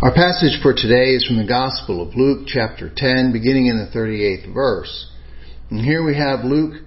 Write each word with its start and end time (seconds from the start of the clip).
Our 0.00 0.14
passage 0.14 0.62
for 0.62 0.72
today 0.72 1.16
is 1.16 1.26
from 1.26 1.38
the 1.38 1.44
Gospel 1.44 2.00
of 2.00 2.14
Luke, 2.14 2.46
chapter 2.46 2.88
10, 2.94 3.32
beginning 3.32 3.66
in 3.66 3.78
the 3.78 3.98
38th 3.98 4.54
verse. 4.54 5.10
And 5.70 5.84
here 5.84 6.04
we 6.04 6.16
have 6.16 6.44
Luke 6.44 6.84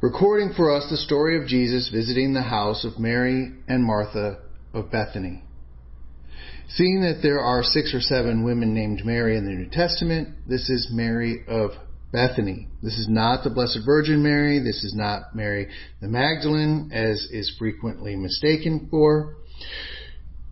recording 0.00 0.54
for 0.56 0.74
us 0.74 0.86
the 0.88 0.96
story 0.96 1.38
of 1.38 1.46
Jesus 1.46 1.90
visiting 1.92 2.32
the 2.32 2.40
house 2.40 2.86
of 2.86 2.98
Mary 2.98 3.52
and 3.68 3.84
Martha 3.84 4.38
of 4.72 4.90
Bethany. 4.90 5.44
Seeing 6.70 7.02
that 7.02 7.20
there 7.22 7.38
are 7.38 7.62
six 7.62 7.92
or 7.92 8.00
seven 8.00 8.44
women 8.44 8.72
named 8.72 9.04
Mary 9.04 9.36
in 9.36 9.44
the 9.44 9.52
New 9.52 9.68
Testament, 9.68 10.30
this 10.48 10.70
is 10.70 10.88
Mary 10.90 11.44
of 11.46 11.72
Bethany. 12.12 12.68
This 12.82 12.96
is 12.96 13.10
not 13.10 13.44
the 13.44 13.50
Blessed 13.50 13.80
Virgin 13.84 14.22
Mary. 14.22 14.58
This 14.58 14.84
is 14.84 14.94
not 14.96 15.36
Mary 15.36 15.68
the 16.00 16.08
Magdalene, 16.08 16.92
as 16.94 17.28
is 17.30 17.54
frequently 17.58 18.16
mistaken 18.16 18.88
for. 18.90 19.36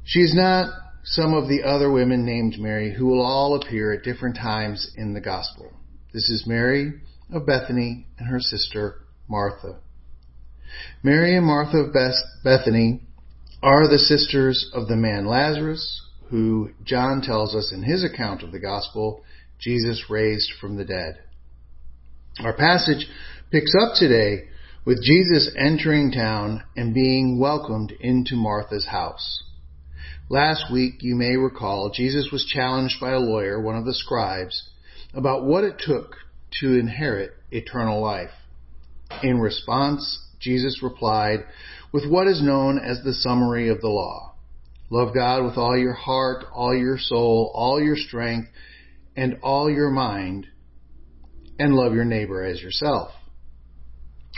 She 0.05 0.21
is 0.21 0.35
not 0.35 0.75
some 1.05 1.34
of 1.34 1.48
the 1.48 1.62
other 1.64 1.90
women 1.90 2.25
named 2.25 2.58
Mary 2.58 2.95
who 2.95 3.07
will 3.07 3.22
all 3.22 3.57
appear 3.57 3.93
at 3.93 4.04
different 4.04 4.36
times 4.36 4.93
in 4.96 5.14
the 5.14 5.21
gospel. 5.21 5.72
This 6.13 6.31
is 6.31 6.46
Mary 6.46 6.93
of 7.32 7.46
Bethany 7.46 8.07
and 8.18 8.29
her 8.29 8.40
sister 8.40 9.00
Martha. 9.29 9.79
Mary 11.03 11.36
and 11.36 11.46
Martha 11.46 11.79
of 11.79 11.93
Bethany 12.44 13.00
are 13.63 13.89
the 13.89 13.99
sisters 13.99 14.71
of 14.72 14.89
the 14.89 14.96
man 14.96 15.27
Lazarus, 15.27 16.03
who 16.30 16.71
John 16.85 17.21
tells 17.21 17.55
us 17.55 17.72
in 17.72 17.82
his 17.82 18.05
account 18.05 18.43
of 18.43 18.53
the 18.53 18.61
gospel, 18.61 19.22
Jesus 19.58 20.05
raised 20.08 20.53
from 20.61 20.77
the 20.77 20.85
dead. 20.85 21.19
Our 22.41 22.57
passage 22.57 23.07
picks 23.50 23.75
up 23.75 23.94
today 23.96 24.49
with 24.85 25.03
Jesus 25.03 25.50
entering 25.57 26.11
town 26.11 26.63
and 26.77 26.94
being 26.94 27.39
welcomed 27.39 27.93
into 28.00 28.35
Martha's 28.35 28.86
house. 28.86 29.44
Last 30.29 30.73
week, 30.73 31.03
you 31.03 31.15
may 31.15 31.37
recall, 31.37 31.91
Jesus 31.91 32.29
was 32.33 32.45
challenged 32.45 32.97
by 33.01 33.12
a 33.12 33.19
lawyer, 33.19 33.61
one 33.61 33.77
of 33.77 33.84
the 33.84 33.95
scribes, 33.95 34.70
about 35.14 35.44
what 35.44 35.64
it 35.64 35.78
took 35.78 36.17
to 36.61 36.78
inherit 36.78 37.33
eternal 37.50 38.00
life. 38.00 38.31
In 39.22 39.41
response, 39.41 40.20
Jesus 40.41 40.83
replied 40.83 41.44
with 41.92 42.11
what 42.11 42.27
is 42.27 42.42
known 42.42 42.78
as 42.78 43.03
the 43.03 43.12
summary 43.12 43.69
of 43.69 43.81
the 43.81 43.89
law. 43.89 44.34
Love 44.91 45.14
God 45.14 45.44
with 45.44 45.56
all 45.56 45.77
your 45.77 45.94
heart, 45.94 46.44
all 46.53 46.75
your 46.75 46.98
soul, 46.98 47.50
all 47.55 47.81
your 47.81 47.97
strength, 47.97 48.48
and 49.16 49.39
all 49.42 49.70
your 49.70 49.91
mind, 49.91 50.47
and 51.59 51.75
love 51.75 51.94
your 51.94 52.05
neighbor 52.05 52.42
as 52.42 52.61
yourself. 52.61 53.11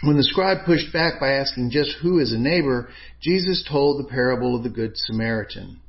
When 0.03 0.17
the 0.17 0.25
scribe 0.25 0.67
pushed 0.67 0.93
back 0.93 1.21
by 1.21 1.33
asking 1.33 1.71
just 1.71 1.97
who 2.03 2.19
is 2.19 2.33
a 2.33 2.39
neighbor, 2.39 2.89
Jesus 3.21 3.65
told 3.69 3.99
the 3.99 4.09
parable 4.09 4.57
of 4.57 4.63
the 4.63 4.69
Good 4.69 4.97
Samaritan. 4.97 5.81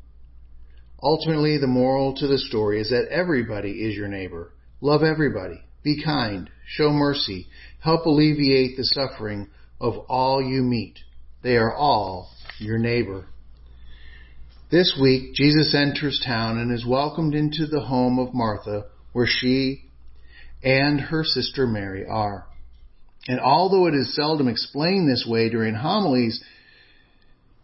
Ultimately, 1.01 1.57
the 1.57 1.67
moral 1.67 2.15
to 2.15 2.27
the 2.27 2.37
story 2.37 2.79
is 2.79 2.89
that 2.89 3.09
everybody 3.09 3.71
is 3.71 3.95
your 3.95 4.07
neighbor. 4.07 4.51
Love 4.79 5.03
everybody. 5.03 5.61
Be 5.83 6.03
kind. 6.03 6.49
Show 6.67 6.91
mercy. 6.91 7.47
Help 7.79 8.05
alleviate 8.05 8.77
the 8.77 8.85
suffering 8.85 9.47
of 9.79 9.97
all 10.07 10.41
you 10.41 10.61
meet. 10.61 10.99
They 11.43 11.57
are 11.57 11.73
all 11.73 12.29
your 12.59 12.77
neighbor. 12.77 13.25
This 14.71 14.97
week, 14.99 15.35
Jesus 15.35 15.75
enters 15.75 16.23
town 16.25 16.57
and 16.57 16.71
is 16.71 16.85
welcomed 16.85 17.35
into 17.35 17.67
the 17.67 17.81
home 17.81 18.17
of 18.17 18.33
Martha, 18.33 18.85
where 19.13 19.27
she 19.27 19.85
and 20.63 20.99
her 20.99 21.23
sister 21.23 21.67
Mary 21.67 22.05
are. 22.05 22.47
And 23.27 23.39
although 23.39 23.87
it 23.87 23.95
is 23.95 24.15
seldom 24.15 24.47
explained 24.47 25.09
this 25.09 25.25
way 25.27 25.49
during 25.49 25.73
homilies, 25.73 26.43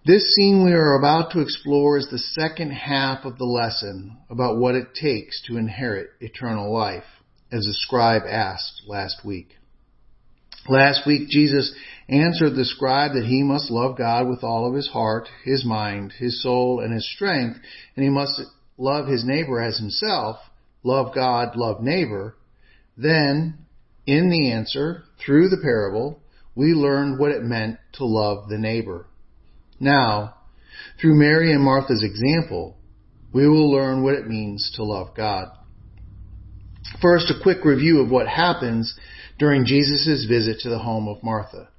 this 0.06 0.34
scene 0.34 0.66
we 0.66 0.72
are 0.72 0.95
about 0.95 1.31
to 1.31 1.42
explore 1.42 1.98
is 1.98 2.08
the 2.09 2.18
second 2.18 2.72
half 2.72 3.23
of 3.23 3.38
the 3.38 3.45
lesson 3.45 4.18
about 4.30 4.58
what 4.58 4.73
it 4.73 4.95
takes 5.00 5.44
to 5.44 5.58
inherit 5.58 6.09
eternal 6.20 6.73
life, 6.73 7.03
as 7.52 7.66
the 7.66 7.73
scribe 7.73 8.23
asked 8.28 8.81
last 8.88 9.23
week. 9.23 9.50
Last 10.68 11.06
week, 11.06 11.30
Jesus 11.30 11.74
answered 12.09 12.56
the 12.56 12.66
scribe 12.66 13.14
that 13.14 13.25
he 13.25 13.44
must 13.44 13.69
love 13.69 13.97
God 13.97 14.28
with 14.28 14.44
all 14.44 14.68
of 14.68 14.75
his 14.75 14.88
heart, 14.88 15.28
his 15.44 15.64
mind, 15.66 16.14
his 16.18 16.41
soul, 16.41 16.80
and 16.80 16.94
his 16.94 17.08
strength, 17.14 17.59
and 17.96 18.03
he 18.03 18.09
must 18.09 18.41
love 18.78 19.08
his 19.08 19.24
neighbor 19.24 19.62
as 19.62 19.78
himself, 19.78 20.38
love 20.84 21.14
God, 21.14 21.56
love 21.56 21.81
neighbor. 21.81 22.35
Then, 22.97 23.66
in 24.06 24.29
the 24.29 24.51
answer, 24.51 25.03
through 25.23 25.50
the 25.50 25.62
parable, 25.62 26.22
we 26.56 26.73
learned 26.73 27.19
what 27.19 27.31
it 27.31 27.44
meant 27.44 27.78
to 27.94 28.06
love 28.06 28.50
the 28.50 28.57
neighbor. 28.57 29.07
Now, 29.79 30.35
through 31.00 31.16
Mary 31.16 31.51
and 31.53 31.63
Martha's 31.63 32.03
example, 32.03 32.78
we 33.34 33.47
will 33.47 33.72
learn 33.72 34.03
what 34.03 34.16
it 34.16 34.28
means 34.28 34.72
to 34.75 34.84
love 34.84 35.16
God. 35.16 35.47
First, 37.01 37.31
a 37.31 37.41
quick 37.41 37.63
review 37.63 38.01
of 38.01 38.11
what 38.11 38.28
happens 38.28 38.95
during 39.40 39.66
Jesus' 39.66 40.25
visit 40.28 40.59
to 40.59 40.69
the 40.69 40.79
home 40.79 41.07
of 41.07 41.23
Martha. 41.23 41.69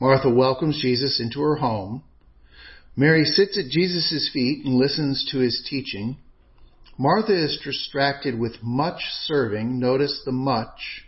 Martha 0.00 0.28
welcomes 0.28 0.80
Jesus 0.80 1.20
into 1.20 1.40
her 1.40 1.56
home. 1.56 2.02
Mary 2.96 3.24
sits 3.24 3.58
at 3.58 3.70
Jesus' 3.70 4.30
feet 4.32 4.64
and 4.64 4.74
listens 4.74 5.26
to 5.30 5.38
his 5.38 5.64
teaching. 5.68 6.16
Martha 6.98 7.32
is 7.32 7.60
distracted 7.62 8.38
with 8.38 8.62
much 8.62 9.00
serving. 9.22 9.78
Notice 9.78 10.22
the 10.24 10.32
much 10.32 11.05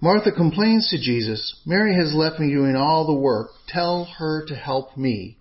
Martha 0.00 0.30
complains 0.30 0.88
to 0.90 0.98
Jesus, 0.98 1.60
Mary 1.66 1.94
has 1.96 2.14
left 2.14 2.38
me 2.38 2.52
doing 2.52 2.76
all 2.76 3.06
the 3.06 3.12
work. 3.12 3.50
Tell 3.66 4.04
her 4.18 4.46
to 4.46 4.54
help 4.54 4.96
me. 4.96 5.38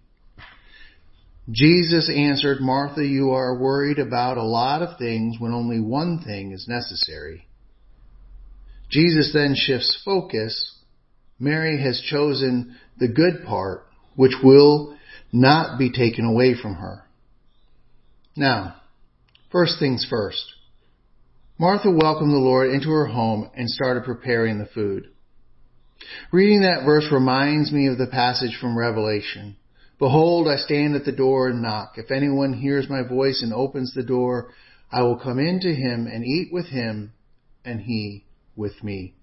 Jesus 1.52 2.12
answered, 2.14 2.60
Martha, 2.60 3.06
you 3.06 3.32
are 3.32 3.58
worried 3.58 4.00
about 4.00 4.38
a 4.38 4.44
lot 4.44 4.82
of 4.82 4.98
things 4.98 5.38
when 5.40 5.54
only 5.54 5.80
one 5.80 6.24
thing 6.26 6.52
is 6.52 6.68
necessary. 6.68 7.48
Jesus 8.90 9.32
then 9.34 9.54
shifts 9.56 10.02
focus. 10.04 10.76
Mary 11.40 11.82
has 11.82 12.02
chosen 12.02 12.76
the 12.98 13.08
good 13.08 13.46
part, 13.46 13.86
which 14.16 14.34
will 14.44 14.98
not 15.32 15.78
be 15.78 15.92
taken 15.92 16.26
away 16.26 16.56
from 16.60 16.76
her. 16.76 17.04
Now, 18.36 18.76
first 19.52 19.80
things 19.80 20.06
first. 20.10 20.44
Martha 21.60 21.90
welcomed 21.90 22.32
the 22.32 22.38
Lord 22.38 22.70
into 22.70 22.90
her 22.90 23.08
home 23.08 23.50
and 23.56 23.68
started 23.68 24.04
preparing 24.04 24.60
the 24.60 24.68
food. 24.68 25.10
Reading 26.32 26.62
that 26.62 26.86
verse 26.86 27.08
reminds 27.12 27.72
me 27.72 27.88
of 27.88 27.98
the 27.98 28.06
passage 28.06 28.56
from 28.62 28.78
Revelation. 28.78 29.58
Behold, 29.98 30.48
I 30.48 30.58
stand 30.58 30.96
at 30.96 31.06
the 31.06 31.12
door 31.12 31.48
and 31.48 31.64
knock. 31.64 31.94
If 31.98 32.12
anyone 32.12 32.54
hears 32.54 32.88
my 32.88 33.02
voice 33.02 33.42
and 33.42 33.52
opens 33.52 33.94
the 33.94 34.04
door, 34.04 34.52
I 34.92 35.02
will 35.02 35.18
come 35.18 35.40
in 35.40 35.60
to 35.62 35.74
him 35.74 36.06
and 36.06 36.24
eat 36.24 36.50
with 36.54 36.68
him 36.68 37.14
and 37.66 37.82
he 37.82 38.26
with 38.56 38.84
me. 38.84 39.16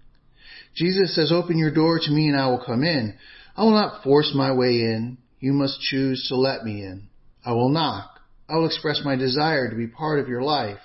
Jesus 0.75 1.15
says, 1.15 1.31
open 1.31 1.57
your 1.57 1.73
door 1.73 1.99
to 1.99 2.11
me 2.11 2.27
and 2.27 2.37
I 2.37 2.47
will 2.47 2.63
come 2.65 2.83
in. 2.83 3.15
I 3.55 3.63
will 3.63 3.71
not 3.71 4.03
force 4.03 4.33
my 4.35 4.51
way 4.51 4.81
in. 4.81 5.19
You 5.39 5.53
must 5.53 5.79
choose 5.79 6.27
to 6.27 6.35
let 6.35 6.65
me 6.65 6.81
in. 6.81 7.07
I 7.45 7.53
will 7.53 7.69
knock. 7.69 8.19
I 8.49 8.57
will 8.57 8.65
express 8.65 9.01
my 9.05 9.15
desire 9.15 9.69
to 9.69 9.75
be 9.77 9.87
part 9.87 10.19
of 10.19 10.27
your 10.27 10.41
life 10.41 10.79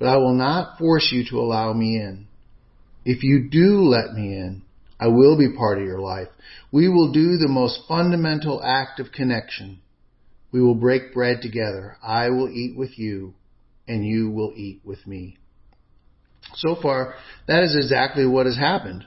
but 0.00 0.08
I 0.08 0.16
will 0.16 0.34
not 0.34 0.78
force 0.78 1.10
you 1.12 1.24
to 1.30 1.38
allow 1.38 1.74
me 1.74 1.96
in. 1.96 2.26
If 3.04 3.22
you 3.22 3.48
do 3.50 3.82
let 3.82 4.14
me 4.14 4.34
in, 4.34 4.62
I 4.98 5.08
will 5.08 5.38
be 5.38 5.54
part 5.56 5.78
of 5.78 5.84
your 5.84 6.00
life. 6.00 6.28
We 6.72 6.88
will 6.88 7.12
do 7.12 7.36
the 7.36 7.48
most 7.48 7.80
fundamental 7.86 8.62
act 8.64 8.98
of 8.98 9.12
connection. 9.12 9.80
We 10.52 10.62
will 10.62 10.74
break 10.74 11.12
bread 11.12 11.42
together. 11.42 11.96
I 12.02 12.30
will 12.30 12.48
eat 12.48 12.76
with 12.76 12.98
you 12.98 13.34
and 13.86 14.04
you 14.04 14.30
will 14.30 14.54
eat 14.56 14.80
with 14.84 15.06
me. 15.06 15.36
So 16.54 16.76
far, 16.80 17.14
that 17.46 17.62
is 17.62 17.76
exactly 17.76 18.26
what 18.26 18.46
has 18.46 18.56
happened. 18.56 19.04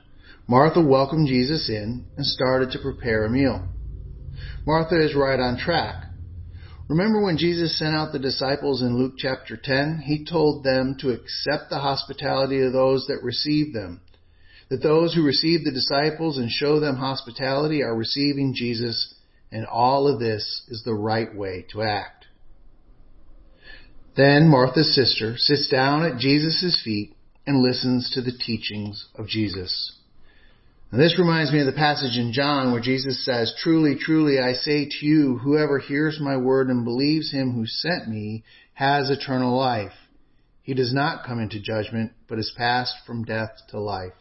Martha 0.48 0.82
welcomed 0.82 1.28
Jesus 1.28 1.70
in 1.70 2.06
and 2.18 2.26
started 2.26 2.72
to 2.72 2.80
prepare 2.80 3.26
a 3.26 3.30
meal. 3.30 3.68
Martha 4.66 5.04
is 5.04 5.16
right 5.16 5.40
on 5.40 5.58
track. 5.58 6.06
Remember 6.90 7.24
when 7.24 7.38
Jesus 7.38 7.80
sent 7.80 7.96
out 7.96 8.12
the 8.12 8.20
disciples 8.20 8.82
in 8.82 8.98
Luke 8.98 9.14
chapter 9.18 9.58
10? 9.62 10.04
He 10.06 10.26
told 10.26 10.64
them 10.64 10.98
to 11.00 11.12
accept 11.12 11.70
the 11.70 11.80
hospitality 11.80 12.62
of 12.62 12.74
those 12.74 13.08
that 13.08 13.24
receive 13.24 13.74
them. 13.74 14.02
That 14.70 14.84
those 14.84 15.14
who 15.14 15.24
receive 15.24 15.64
the 15.64 15.72
disciples 15.72 16.38
and 16.38 16.50
show 16.50 16.80
them 16.80 16.98
hospitality 16.98 17.82
are 17.82 17.96
receiving 17.96 18.54
Jesus, 18.54 19.16
and 19.52 19.66
all 19.66 20.08
of 20.08 20.20
this 20.20 20.64
is 20.68 20.84
the 20.84 20.94
right 20.94 21.34
way 21.34 21.66
to 21.72 21.84
act. 21.84 22.26
Then 24.18 24.50
Martha's 24.50 24.94
sister 24.94 25.38
sits 25.38 25.70
down 25.70 26.04
at 26.04 26.20
Jesus' 26.20 26.82
feet 26.84 27.16
and 27.48 27.64
listens 27.64 28.12
to 28.14 28.22
the 28.22 28.38
teachings 28.38 29.08
of 29.16 29.28
Jesus. 29.28 29.98
And 30.94 31.02
this 31.02 31.18
reminds 31.18 31.52
me 31.52 31.60
of 31.60 31.66
the 31.66 31.72
passage 31.72 32.18
in 32.18 32.34
John 32.34 32.72
where 32.72 32.80
Jesus 32.80 33.26
says, 33.26 33.52
Truly, 33.58 33.96
truly, 34.00 34.38
I 34.38 34.54
say 34.54 34.86
to 34.86 35.06
you, 35.08 35.40
whoever 35.40 35.80
hears 35.80 36.20
my 36.22 36.38
word 36.38 36.68
and 36.68 36.86
believes 36.86 37.32
him 37.32 37.56
who 37.56 37.66
sent 37.66 38.08
me 38.08 38.44
has 38.76 39.10
eternal 39.10 39.58
life. 39.58 39.94
He 40.62 40.76
does 40.76 40.94
not 40.94 41.26
come 41.26 41.40
into 41.40 41.60
judgment, 41.60 42.12
but 42.30 42.38
is 42.38 42.54
passed 42.56 42.94
from 43.08 43.24
death 43.24 43.50
to 43.70 43.80
life. 43.80 44.14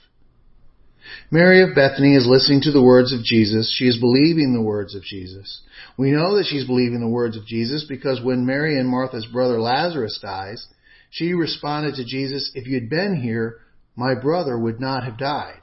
Mary 1.30 1.62
of 1.62 1.74
Bethany 1.74 2.16
is 2.16 2.26
listening 2.26 2.62
to 2.62 2.72
the 2.72 2.82
words 2.82 3.12
of 3.12 3.22
Jesus. 3.22 3.70
She 3.76 3.84
is 3.84 4.00
believing 4.00 4.54
the 4.54 4.62
words 4.62 4.94
of 4.94 5.02
Jesus. 5.02 5.60
We 5.98 6.10
know 6.10 6.38
that 6.38 6.46
she's 6.46 6.66
believing 6.66 7.00
the 7.00 7.06
words 7.06 7.36
of 7.36 7.44
Jesus 7.44 7.84
because 7.86 8.22
when 8.22 8.46
Mary 8.46 8.80
and 8.80 8.88
Martha's 8.88 9.26
brother 9.26 9.60
Lazarus 9.60 10.18
dies, 10.22 10.66
she 11.10 11.34
responded 11.34 11.96
to 11.96 12.04
Jesus, 12.06 12.50
if 12.54 12.66
you'd 12.66 12.88
been 12.88 13.20
here, 13.20 13.58
my 13.94 14.14
brother 14.14 14.58
would 14.58 14.80
not 14.80 15.04
have 15.04 15.18
died. 15.18 15.61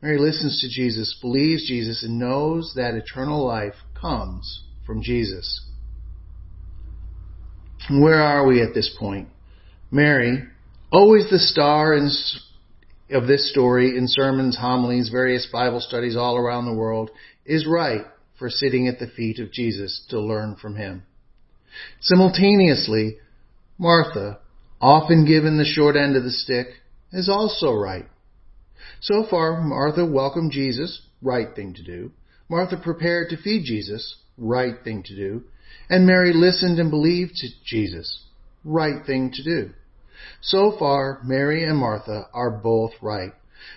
Mary 0.00 0.18
listens 0.18 0.60
to 0.60 0.68
Jesus, 0.68 1.18
believes 1.20 1.66
Jesus, 1.66 2.04
and 2.04 2.18
knows 2.18 2.72
that 2.76 2.94
eternal 2.94 3.44
life 3.44 3.74
comes 4.00 4.62
from 4.86 5.02
Jesus. 5.02 5.64
Where 7.90 8.22
are 8.22 8.46
we 8.46 8.62
at 8.62 8.74
this 8.74 8.94
point? 8.98 9.28
Mary, 9.90 10.44
always 10.92 11.28
the 11.30 11.38
star 11.38 11.94
in 11.94 12.10
of 13.10 13.26
this 13.26 13.50
story 13.50 13.96
in 13.96 14.06
sermons, 14.06 14.56
homilies, 14.56 15.08
various 15.08 15.48
Bible 15.50 15.80
studies 15.80 16.16
all 16.16 16.36
around 16.36 16.66
the 16.66 16.74
world 16.74 17.10
is 17.46 17.66
right 17.66 18.02
for 18.38 18.50
sitting 18.50 18.86
at 18.86 18.98
the 18.98 19.06
feet 19.06 19.38
of 19.38 19.50
Jesus 19.50 20.04
to 20.10 20.20
learn 20.20 20.56
from 20.56 20.76
him. 20.76 21.02
Simultaneously, 22.00 23.16
Martha, 23.78 24.38
often 24.80 25.24
given 25.24 25.56
the 25.56 25.64
short 25.64 25.96
end 25.96 26.16
of 26.16 26.24
the 26.24 26.30
stick, 26.30 26.66
is 27.12 27.28
also 27.28 27.72
right. 27.72 28.06
So 29.00 29.24
far, 29.28 29.60
Martha 29.60 30.04
welcomed 30.04 30.52
Jesus, 30.52 31.02
right 31.22 31.48
thing 31.54 31.74
to 31.74 31.82
do. 31.82 32.12
Martha 32.48 32.76
prepared 32.76 33.30
to 33.30 33.36
feed 33.36 33.64
Jesus, 33.64 34.16
right 34.36 34.74
thing 34.82 35.02
to 35.04 35.16
do. 35.16 35.44
And 35.90 36.06
Mary 36.06 36.32
listened 36.32 36.78
and 36.78 36.90
believed 36.90 37.34
to 37.36 37.48
Jesus, 37.64 38.24
right 38.64 39.04
thing 39.06 39.32
to 39.34 39.42
do. 39.42 39.70
So 40.40 40.74
far, 40.78 41.20
Mary 41.24 41.64
and 41.64 41.78
Martha 41.78 42.26
are 42.32 42.50
both 42.50 42.92
right. 43.02 43.32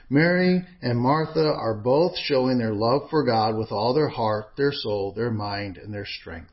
Mary 0.09 0.63
and 0.81 1.00
Martha 1.00 1.45
are 1.45 1.74
both 1.75 2.13
showing 2.18 2.57
their 2.57 2.74
love 2.74 3.09
for 3.09 3.24
God 3.24 3.57
with 3.57 3.71
all 3.71 3.94
their 3.94 4.09
heart, 4.09 4.51
their 4.57 4.71
soul, 4.71 5.13
their 5.13 5.31
mind, 5.31 5.77
and 5.77 5.94
their 5.94 6.06
strength. 6.06 6.51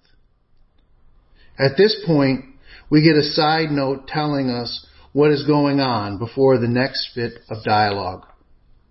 At 1.58 1.76
this 1.76 2.02
point, 2.06 2.44
we 2.90 3.02
get 3.02 3.16
a 3.16 3.22
side 3.22 3.70
note 3.70 4.06
telling 4.06 4.48
us 4.48 4.86
what 5.12 5.30
is 5.30 5.46
going 5.46 5.80
on 5.80 6.18
before 6.18 6.58
the 6.58 6.68
next 6.68 7.10
bit 7.14 7.34
of 7.50 7.64
dialogue. 7.64 8.26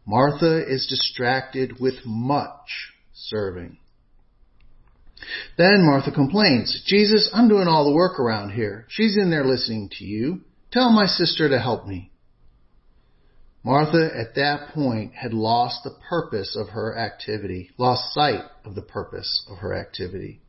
Martha 0.08 0.66
is 0.66 0.88
distracted 0.88 1.82
with 1.82 2.06
much 2.06 2.94
serving. 3.14 3.78
Then 5.58 5.86
Martha 5.86 6.12
complains, 6.12 6.82
Jesus, 6.86 7.30
I'm 7.34 7.50
doing 7.50 7.68
all 7.68 7.84
the 7.84 7.96
work 7.96 8.18
around 8.18 8.52
here. 8.52 8.86
She's 8.88 9.18
in 9.18 9.30
there 9.30 9.44
listening 9.44 9.90
to 9.98 10.06
you. 10.06 10.42
Tell 10.72 10.92
my 10.92 11.08
sister 11.08 11.50
to 11.50 11.60
help 11.60 11.86
me. 11.86 12.10
Martha 13.66 14.10
at 14.16 14.36
that 14.36 14.70
point 14.74 15.14
had 15.14 15.34
lost 15.34 15.84
the 15.84 15.96
purpose 16.10 16.56
of 16.58 16.70
her 16.70 16.98
activity, 16.98 17.72
lost 17.78 18.14
sight 18.14 18.46
of 18.64 18.76
the 18.76 18.82
purpose 18.82 19.46
of 19.52 19.58
her 19.58 19.74
activity. 19.74 20.40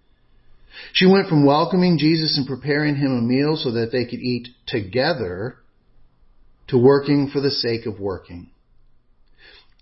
She 0.92 1.06
went 1.06 1.28
from 1.28 1.44
welcoming 1.44 1.98
Jesus 1.98 2.38
and 2.38 2.46
preparing 2.46 2.94
him 2.94 3.10
a 3.10 3.20
meal 3.20 3.56
so 3.56 3.72
that 3.72 3.90
they 3.90 4.04
could 4.04 4.20
eat 4.20 4.48
together 4.68 5.56
to 6.68 6.78
working 6.78 7.28
for 7.32 7.40
the 7.40 7.50
sake 7.50 7.86
of 7.86 7.98
working. 7.98 8.50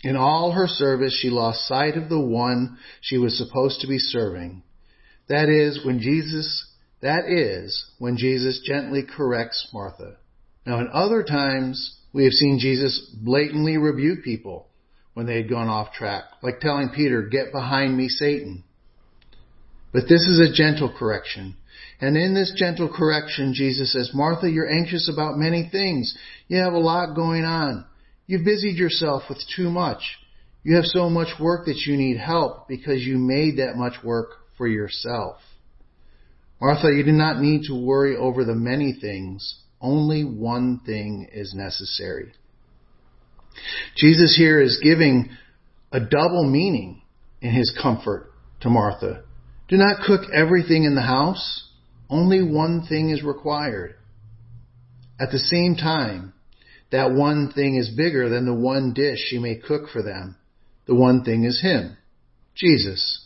In 0.02 0.16
all 0.16 0.52
her 0.52 0.68
service, 0.68 1.18
she 1.20 1.30
lost 1.30 1.66
sight 1.66 1.96
of 1.96 2.08
the 2.08 2.20
one 2.20 2.78
she 3.00 3.18
was 3.18 3.36
supposed 3.38 3.80
to 3.80 3.86
be 3.86 3.98
serving. 3.98 4.62
That 5.28 5.48
is 5.48 5.84
when 5.84 6.00
Jesus, 6.00 6.66
that 7.00 7.24
is 7.28 7.84
when 7.98 8.16
Jesus 8.16 8.60
gently 8.64 9.02
corrects 9.02 9.68
Martha. 9.72 10.16
Now, 10.64 10.80
in 10.80 10.88
other 10.92 11.22
times, 11.22 11.98
we 12.12 12.24
have 12.24 12.32
seen 12.32 12.58
Jesus 12.58 12.98
blatantly 13.22 13.76
rebuke 13.76 14.22
people 14.24 14.68
when 15.14 15.26
they 15.26 15.36
had 15.36 15.48
gone 15.48 15.68
off 15.68 15.92
track, 15.92 16.24
like 16.42 16.60
telling 16.60 16.90
Peter, 16.94 17.22
Get 17.22 17.52
behind 17.52 17.96
me, 17.96 18.08
Satan. 18.08 18.64
But 19.92 20.02
this 20.08 20.22
is 20.22 20.38
a 20.40 20.52
gentle 20.52 20.94
correction. 20.94 21.56
And 22.00 22.16
in 22.16 22.34
this 22.34 22.52
gentle 22.54 22.92
correction, 22.94 23.54
Jesus 23.54 23.92
says, 23.92 24.10
Martha, 24.12 24.50
you're 24.50 24.70
anxious 24.70 25.10
about 25.10 25.38
many 25.38 25.68
things. 25.72 26.16
You 26.48 26.58
have 26.58 26.74
a 26.74 26.78
lot 26.78 27.14
going 27.14 27.44
on. 27.44 27.86
You've 28.26 28.44
busied 28.44 28.76
yourself 28.76 29.24
with 29.28 29.38
too 29.54 29.70
much. 29.70 30.02
You 30.62 30.76
have 30.76 30.84
so 30.84 31.08
much 31.08 31.38
work 31.40 31.66
that 31.66 31.82
you 31.86 31.96
need 31.96 32.18
help 32.18 32.66
because 32.68 33.02
you 33.02 33.18
made 33.18 33.58
that 33.58 33.76
much 33.76 34.02
work 34.02 34.30
for 34.58 34.66
yourself. 34.66 35.36
Martha, 36.60 36.88
you 36.88 37.04
do 37.04 37.12
not 37.12 37.40
need 37.40 37.66
to 37.68 37.74
worry 37.74 38.16
over 38.16 38.44
the 38.44 38.54
many 38.54 38.92
things 39.00 39.62
only 39.80 40.24
one 40.24 40.80
thing 40.84 41.28
is 41.32 41.54
necessary. 41.54 42.32
Jesus 43.96 44.36
here 44.36 44.60
is 44.60 44.80
giving 44.82 45.30
a 45.92 46.00
double 46.00 46.44
meaning 46.44 47.02
in 47.40 47.52
his 47.52 47.76
comfort 47.80 48.30
to 48.60 48.70
Martha. 48.70 49.22
Do 49.68 49.76
not 49.76 50.02
cook 50.06 50.22
everything 50.32 50.84
in 50.84 50.94
the 50.94 51.02
house. 51.02 51.70
Only 52.08 52.42
one 52.42 52.86
thing 52.88 53.10
is 53.10 53.22
required. 53.22 53.96
At 55.20 55.30
the 55.30 55.38
same 55.38 55.76
time, 55.76 56.32
that 56.90 57.12
one 57.12 57.52
thing 57.52 57.76
is 57.76 57.88
bigger 57.88 58.28
than 58.28 58.46
the 58.46 58.54
one 58.54 58.92
dish 58.92 59.18
she 59.28 59.38
may 59.38 59.56
cook 59.56 59.88
for 59.92 60.02
them. 60.02 60.36
The 60.86 60.94
one 60.94 61.24
thing 61.24 61.44
is 61.44 61.60
Him, 61.60 61.96
Jesus. 62.54 63.22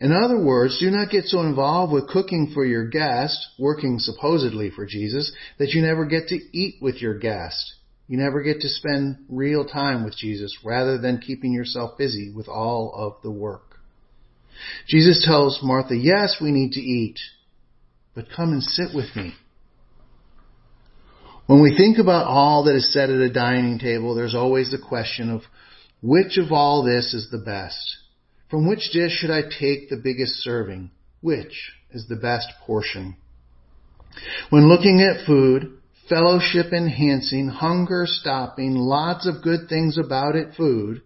In 0.00 0.12
other 0.12 0.38
words, 0.38 0.78
do 0.78 0.90
not 0.90 1.10
get 1.10 1.24
so 1.24 1.40
involved 1.40 1.92
with 1.92 2.08
cooking 2.08 2.52
for 2.54 2.64
your 2.64 2.88
guest, 2.88 3.36
working 3.58 3.98
supposedly 3.98 4.70
for 4.70 4.86
Jesus, 4.86 5.32
that 5.58 5.70
you 5.70 5.82
never 5.82 6.06
get 6.06 6.28
to 6.28 6.38
eat 6.52 6.76
with 6.80 7.02
your 7.02 7.18
guest. 7.18 7.74
You 8.06 8.16
never 8.16 8.42
get 8.42 8.60
to 8.60 8.68
spend 8.68 9.18
real 9.28 9.66
time 9.66 10.04
with 10.04 10.16
Jesus 10.16 10.56
rather 10.64 10.98
than 10.98 11.18
keeping 11.18 11.52
yourself 11.52 11.98
busy 11.98 12.32
with 12.34 12.48
all 12.48 12.94
of 12.94 13.22
the 13.22 13.30
work. 13.30 13.80
Jesus 14.86 15.24
tells 15.26 15.60
Martha, 15.62 15.96
yes, 15.96 16.36
we 16.40 16.50
need 16.50 16.72
to 16.72 16.80
eat, 16.80 17.18
but 18.14 18.26
come 18.34 18.52
and 18.52 18.62
sit 18.62 18.94
with 18.94 19.14
me. 19.14 19.34
When 21.48 21.62
we 21.62 21.74
think 21.74 21.96
about 21.96 22.26
all 22.26 22.64
that 22.64 22.74
is 22.74 22.92
said 22.92 23.08
at 23.08 23.22
a 23.22 23.32
dining 23.32 23.78
table, 23.78 24.14
there's 24.14 24.34
always 24.34 24.70
the 24.70 24.76
question 24.76 25.30
of 25.30 25.40
which 26.02 26.36
of 26.36 26.52
all 26.52 26.82
this 26.84 27.14
is 27.14 27.30
the 27.30 27.38
best? 27.38 27.96
From 28.50 28.68
which 28.68 28.90
dish 28.92 29.12
should 29.12 29.30
I 29.30 29.40
take 29.40 29.88
the 29.88 29.96
biggest 29.96 30.42
serving? 30.42 30.90
Which 31.22 31.72
is 31.90 32.06
the 32.06 32.16
best 32.16 32.48
portion? 32.66 33.16
When 34.50 34.68
looking 34.68 35.00
at 35.00 35.24
food, 35.24 35.78
fellowship 36.10 36.70
enhancing, 36.70 37.48
hunger 37.48 38.04
stopping, 38.06 38.74
lots 38.74 39.26
of 39.26 39.42
good 39.42 39.70
things 39.70 39.96
about 39.96 40.36
it 40.36 40.54
food, 40.54 41.00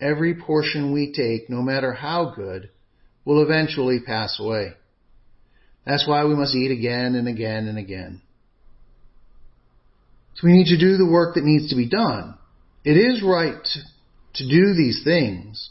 every 0.00 0.34
portion 0.34 0.94
we 0.94 1.12
take, 1.12 1.50
no 1.50 1.60
matter 1.60 1.92
how 1.92 2.32
good, 2.34 2.70
will 3.26 3.42
eventually 3.42 4.00
pass 4.00 4.40
away. 4.40 4.72
That's 5.84 6.08
why 6.08 6.24
we 6.24 6.34
must 6.34 6.54
eat 6.54 6.70
again 6.70 7.14
and 7.14 7.28
again 7.28 7.68
and 7.68 7.76
again. 7.76 8.22
So 10.36 10.46
we 10.46 10.52
need 10.52 10.66
to 10.66 10.78
do 10.78 10.98
the 10.98 11.10
work 11.10 11.34
that 11.34 11.44
needs 11.44 11.70
to 11.70 11.76
be 11.76 11.88
done. 11.88 12.36
It 12.84 12.92
is 12.92 13.22
right 13.22 13.56
to, 14.34 14.48
do 14.48 14.74
these 14.74 15.00
things, 15.02 15.70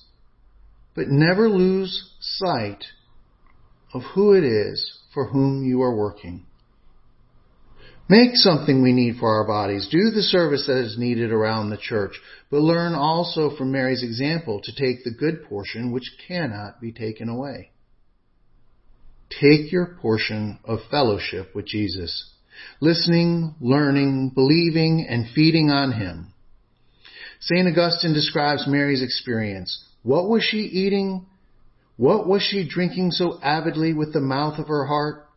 but 0.95 1.07
never 1.07 1.47
lose 1.47 2.11
sight 2.19 2.83
of 3.93 4.01
who 4.15 4.33
it 4.33 4.43
is 4.43 4.99
for 5.13 5.27
whom 5.27 5.63
you 5.63 5.83
are 5.83 5.95
working. 5.95 6.47
Make 8.09 8.31
something 8.35 8.81
we 8.81 8.91
need 8.91 9.17
for 9.19 9.29
our 9.29 9.47
bodies. 9.47 9.87
Do 9.89 10.09
the 10.09 10.21
service 10.21 10.65
that 10.67 10.83
is 10.83 10.97
needed 10.97 11.31
around 11.31 11.69
the 11.69 11.77
church, 11.77 12.19
but 12.49 12.61
learn 12.61 12.93
also 12.93 13.55
from 13.55 13.71
Mary's 13.71 14.03
example 14.03 14.61
to 14.63 14.71
take 14.71 15.03
the 15.03 15.13
good 15.17 15.43
portion 15.47 15.91
which 15.91 16.11
cannot 16.27 16.81
be 16.81 16.91
taken 16.91 17.29
away. 17.29 17.71
Take 19.29 19.71
your 19.71 19.97
portion 20.01 20.59
of 20.65 20.79
fellowship 20.89 21.55
with 21.55 21.67
Jesus, 21.67 22.31
listening, 22.79 23.55
learning, 23.59 24.31
believing, 24.33 25.05
and 25.07 25.27
feeding 25.33 25.69
on 25.69 25.91
Him. 25.91 26.33
St. 27.39 27.67
Augustine 27.67 28.13
describes 28.13 28.65
Mary's 28.67 29.03
experience. 29.03 29.83
What 30.03 30.29
was 30.29 30.43
she 30.43 30.59
eating? 30.59 31.25
What 31.97 32.27
was 32.27 32.41
she 32.41 32.67
drinking 32.67 33.11
so 33.11 33.39
avidly 33.41 33.93
with 33.93 34.13
the 34.13 34.21
mouth 34.21 34.59
of 34.59 34.67
her 34.67 34.85
heart? 34.85 35.27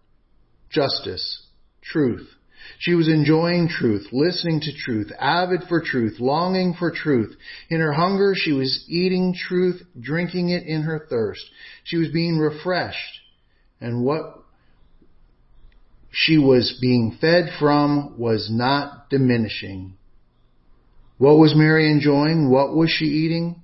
Justice, 0.71 1.43
truth. 1.83 2.29
She 2.79 2.95
was 2.95 3.09
enjoying 3.09 3.69
truth, 3.69 4.09
listening 4.13 4.61
to 4.61 4.73
truth, 4.73 5.11
avid 5.19 5.63
for 5.69 5.81
truth, 5.81 6.21
longing 6.21 6.75
for 6.75 6.91
truth. 6.91 7.35
In 7.71 7.81
her 7.81 7.93
hunger, 7.93 8.35
she 8.37 8.53
was 8.53 8.85
eating 8.89 9.35
truth, 9.35 9.83
drinking 9.99 10.51
it 10.51 10.65
in 10.65 10.83
her 10.83 11.07
thirst. 11.09 11.45
She 11.85 11.97
was 11.97 12.09
being 12.09 12.39
refreshed. 12.39 13.21
And 13.81 14.05
what 14.05 14.45
she 16.21 16.37
was 16.37 16.77
being 16.81 17.17
fed 17.21 17.49
from 17.61 18.19
was 18.19 18.49
not 18.51 19.09
diminishing. 19.09 19.97
What 21.17 21.39
was 21.39 21.55
Mary 21.55 21.93
enjoying? 21.93 22.51
What 22.51 22.75
was 22.75 22.91
she 22.91 23.05
eating? 23.05 23.63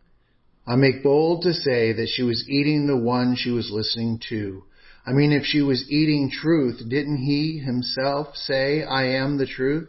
I 0.64 0.76
make 0.76 1.02
bold 1.02 1.42
to 1.42 1.52
say 1.52 1.92
that 1.94 2.08
she 2.08 2.22
was 2.22 2.48
eating 2.48 2.86
the 2.86 2.96
one 2.96 3.34
she 3.36 3.50
was 3.50 3.72
listening 3.72 4.20
to. 4.28 4.62
I 5.04 5.10
mean, 5.10 5.32
if 5.32 5.42
she 5.44 5.62
was 5.62 5.84
eating 5.90 6.30
truth, 6.30 6.80
didn't 6.88 7.18
he 7.18 7.58
himself 7.58 8.36
say, 8.36 8.84
I 8.84 9.16
am 9.16 9.36
the 9.36 9.46
truth? 9.46 9.88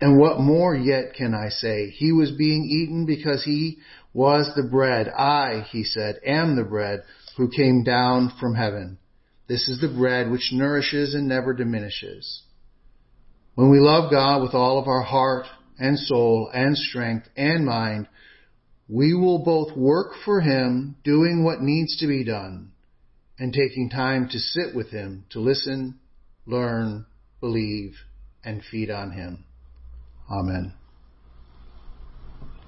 And 0.00 0.20
what 0.20 0.38
more 0.38 0.74
yet 0.76 1.14
can 1.14 1.34
I 1.34 1.48
say? 1.48 1.90
He 1.90 2.12
was 2.12 2.30
being 2.30 2.64
eaten 2.64 3.06
because 3.06 3.42
he 3.42 3.78
was 4.14 4.52
the 4.54 4.68
bread. 4.70 5.08
I, 5.08 5.66
he 5.72 5.82
said, 5.82 6.20
am 6.24 6.54
the 6.54 6.64
bread 6.64 7.02
who 7.36 7.50
came 7.50 7.82
down 7.82 8.32
from 8.38 8.54
heaven. 8.54 8.98
This 9.50 9.68
is 9.68 9.80
the 9.80 9.88
bread 9.88 10.30
which 10.30 10.52
nourishes 10.52 11.12
and 11.12 11.26
never 11.26 11.52
diminishes. 11.52 12.42
When 13.56 13.68
we 13.68 13.80
love 13.80 14.08
God 14.08 14.42
with 14.42 14.54
all 14.54 14.78
of 14.78 14.86
our 14.86 15.02
heart 15.02 15.44
and 15.76 15.98
soul 15.98 16.48
and 16.54 16.78
strength 16.78 17.26
and 17.36 17.66
mind, 17.66 18.06
we 18.86 19.12
will 19.12 19.40
both 19.40 19.76
work 19.76 20.12
for 20.24 20.40
Him, 20.40 20.94
doing 21.02 21.42
what 21.42 21.60
needs 21.62 21.98
to 21.98 22.06
be 22.06 22.22
done, 22.22 22.70
and 23.40 23.52
taking 23.52 23.90
time 23.90 24.28
to 24.28 24.38
sit 24.38 24.72
with 24.72 24.90
Him, 24.90 25.24
to 25.30 25.40
listen, 25.40 25.98
learn, 26.46 27.06
believe, 27.40 27.96
and 28.44 28.62
feed 28.70 28.88
on 28.88 29.10
Him. 29.10 29.42
Amen. 30.30 30.74